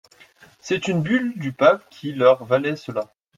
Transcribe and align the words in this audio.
C’est 0.61 0.87
une 0.87 1.03
bulle 1.03 1.37
du 1.37 1.51
pape 1.51 1.87
qui 1.91 2.11
leur 2.11 2.43
valait 2.43 2.75
cela. 2.75 3.13